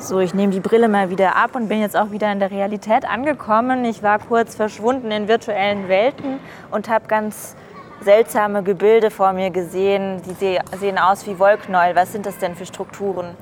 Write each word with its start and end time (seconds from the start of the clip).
So, 0.00 0.20
ich 0.20 0.32
nehme 0.32 0.52
die 0.52 0.60
Brille 0.60 0.86
mal 0.86 1.10
wieder 1.10 1.34
ab 1.34 1.56
und 1.56 1.68
bin 1.68 1.80
jetzt 1.80 1.96
auch 1.96 2.12
wieder 2.12 2.30
in 2.30 2.38
der 2.38 2.52
Realität 2.52 3.04
angekommen. 3.04 3.84
Ich 3.84 4.00
war 4.00 4.20
kurz 4.20 4.54
verschwunden 4.54 5.10
in 5.10 5.26
virtuellen 5.26 5.88
Welten 5.88 6.38
und 6.70 6.88
habe 6.88 7.08
ganz 7.08 7.56
seltsame 8.00 8.62
Gebilde 8.62 9.10
vor 9.10 9.32
mir 9.32 9.50
gesehen. 9.50 10.22
Die 10.22 10.34
sehen 10.76 10.98
aus 10.98 11.26
wie 11.26 11.40
Wollknäuel. 11.40 11.96
Was 11.96 12.12
sind 12.12 12.26
das 12.26 12.38
denn 12.38 12.54
für 12.54 12.64
Strukturen? 12.64 13.34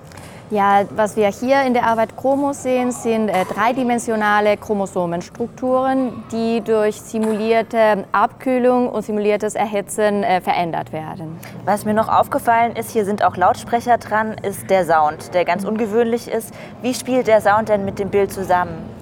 Ja, 0.48 0.84
was 0.94 1.16
wir 1.16 1.26
hier 1.26 1.62
in 1.62 1.74
der 1.74 1.82
Arbeit 1.86 2.16
Chromos 2.16 2.62
sehen, 2.62 2.92
sind 2.92 3.28
äh, 3.28 3.44
dreidimensionale 3.46 4.56
Chromosomenstrukturen, 4.56 6.22
die 6.30 6.60
durch 6.60 7.00
simulierte 7.00 8.04
Abkühlung 8.12 8.88
und 8.88 9.02
simuliertes 9.02 9.56
Erhitzen 9.56 10.22
äh, 10.22 10.40
verändert 10.40 10.92
werden. 10.92 11.36
Was 11.64 11.84
mir 11.84 11.94
noch 11.94 12.08
aufgefallen 12.08 12.76
ist, 12.76 12.92
hier 12.92 13.04
sind 13.04 13.24
auch 13.24 13.36
Lautsprecher 13.36 13.98
dran, 13.98 14.36
ist 14.40 14.70
der 14.70 14.84
Sound, 14.84 15.34
der 15.34 15.44
ganz 15.44 15.64
ungewöhnlich 15.64 16.28
ist. 16.28 16.54
Wie 16.80 16.94
spielt 16.94 17.26
der 17.26 17.40
Sound 17.40 17.68
denn 17.68 17.84
mit 17.84 17.98
dem 17.98 18.10
Bild 18.10 18.32
zusammen? 18.32 18.95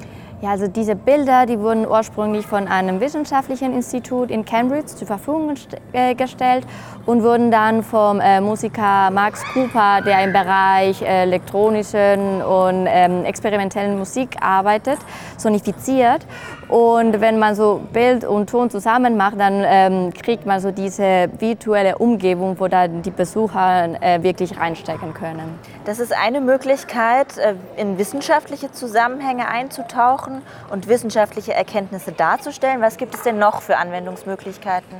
Ja, 0.45 0.51
also 0.51 0.67
diese 0.69 0.95
Bilder, 0.95 1.47
die 1.47 1.59
wurden 1.59 1.87
ursprünglich 1.87 2.47
von 2.47 2.69
einem 2.69 3.01
wissenschaftlichen 3.01 3.73
Institut 3.73 4.31
in 4.31 4.45
Cambridge 4.45 4.89
zur 4.89 5.07
Verfügung 5.07 5.55
äh, 5.95 6.15
gestellt 6.15 6.67
und 7.07 7.23
wurden 7.23 7.51
dann 7.51 7.83
vom 7.83 8.21
äh, 8.21 8.43
Musiker 8.43 9.11
Max 9.11 9.43
Cooper, 9.55 10.03
der 10.05 10.23
im 10.23 10.35
Bereich 10.35 11.01
äh, 11.01 11.23
elektronischen 11.23 12.43
und 12.43 12.87
ähm, 12.91 13.25
experimentellen 13.25 13.97
Musik 13.97 14.37
arbeitet, 14.43 14.99
sonifiziert. 15.39 16.27
Und 16.75 17.21
wenn 17.21 17.39
man 17.39 17.55
so 17.55 17.83
Bild 17.93 18.25
und 18.25 18.51
Ton 18.51 18.69
zusammen 18.69 19.17
macht, 19.17 19.39
dann 19.39 19.63
ähm, 19.65 20.13
kriegt 20.13 20.45
man 20.45 20.59
so 20.59 20.73
diese 20.73 21.31
virtuelle 21.39 21.99
Umgebung, 21.99 22.59
wo 22.59 22.67
dann 22.67 23.01
die 23.01 23.13
Besucher 23.13 23.91
äh, 24.03 24.25
wirklich 24.25 24.59
reinstecken 24.59 25.15
können. 25.15 25.57
Das 25.85 26.01
ist 26.01 26.13
eine 26.13 26.41
Möglichkeit, 26.41 27.39
äh, 27.39 27.55
in 27.77 27.97
wissenschaftliche 27.97 28.73
Zusammenhänge 28.73 29.47
einzutauchen 29.47 30.43
und 30.69 30.89
wissenschaftliche 30.89 31.55
Erkenntnisse 31.55 32.11
darzustellen. 32.11 32.81
Was 32.81 32.97
gibt 32.97 33.15
es 33.15 33.23
denn 33.23 33.39
noch 33.39 33.63
für 33.63 33.77
Anwendungsmöglichkeiten? 33.77 34.97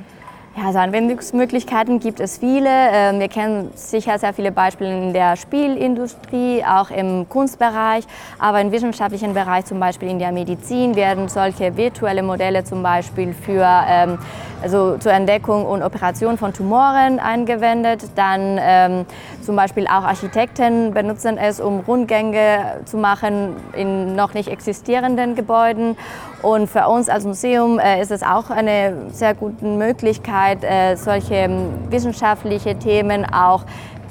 Ja, 0.57 0.67
also 0.67 0.79
Anwendungsmöglichkeiten 0.79 1.99
gibt 1.99 2.21
es 2.21 2.39
viele. 2.39 2.69
Ähm, 2.71 3.19
wir 3.19 3.27
kennen 3.27 3.73
sicher 3.75 4.21
sehr 4.21 4.33
viele 4.33 4.53
Beispiele 4.53 4.97
in 4.97 5.13
der 5.13 5.35
Spielindustrie, 5.35 6.63
auch 6.65 6.91
im 6.91 7.29
Kunstbereich, 7.29 8.05
aber 8.39 8.61
im 8.61 8.71
wissenschaftlichen 8.71 9.35
Bereich, 9.35 9.65
zum 9.65 9.81
Beispiel 9.81 10.09
in 10.09 10.21
der 10.21 10.31
Medizin, 10.31 10.95
werden 10.95 11.29
solche 11.29 11.77
virtuelle 11.77 12.23
Modelle 12.23 12.63
zum 12.63 12.85
Beispiel 12.85 13.35
für 13.35 13.67
ähm, 13.89 14.19
also 14.63 14.97
zur 14.97 15.13
Entdeckung 15.13 15.67
und 15.67 15.83
Operation 15.83 16.39
von 16.39 16.53
Tumoren 16.53 17.19
angewendet. 17.19 18.05
Dann 18.15 18.59
ähm, 18.61 19.07
zum 19.43 19.57
Beispiel 19.57 19.89
auch 19.89 20.05
Architekten 20.05 20.95
benutzen 20.95 21.37
es, 21.37 21.61
um 21.61 21.81
Rundgänge 21.81 22.81
zu 22.85 22.97
machen 22.97 23.57
in 23.73 24.15
noch 24.15 24.35
nicht 24.35 24.49
existierenden 24.49 25.35
Gebäuden. 25.35 25.97
Und 26.45 26.69
für 26.69 26.87
uns 26.89 27.09
als 27.09 27.25
Museum 27.25 27.79
äh, 27.79 28.03
ist 28.03 28.11
es 28.11 28.23
auch 28.23 28.51
eine 28.51 29.11
sehr 29.11 29.35
gute 29.35 29.65
Möglichkeit, 29.65 30.63
äh, 30.63 30.95
solche 30.95 31.35
ähm, 31.35 31.91
wissenschaftliche 31.91 32.79
Themen 32.79 33.25
auch 33.25 33.65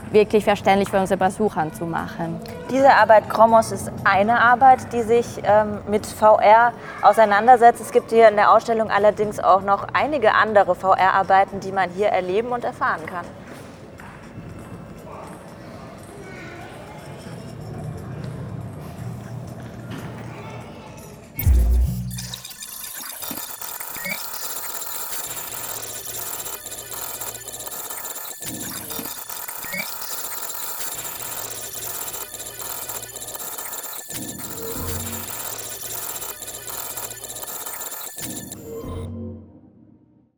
wirklich 0.09 0.43
verständlich 0.43 0.89
für 0.89 0.99
unsere 0.99 1.19
Besucher 1.19 1.71
zu 1.73 1.85
machen. 1.85 2.41
Diese 2.71 2.91
Arbeit 2.91 3.29
Chromos 3.29 3.71
ist 3.71 3.91
eine 4.03 4.39
Arbeit, 4.39 4.91
die 4.93 5.03
sich 5.03 5.27
ähm, 5.43 5.77
mit 5.87 6.07
VR 6.07 6.73
auseinandersetzt. 7.03 7.81
Es 7.81 7.91
gibt 7.91 8.09
hier 8.09 8.29
in 8.29 8.35
der 8.35 8.51
Ausstellung 8.51 8.89
allerdings 8.89 9.39
auch 9.39 9.61
noch 9.61 9.87
einige 9.93 10.33
andere 10.33 10.73
VR-Arbeiten, 10.73 11.59
die 11.59 11.71
man 11.71 11.91
hier 11.91 12.07
erleben 12.07 12.49
und 12.49 12.63
erfahren 12.63 13.05
kann. 13.05 13.25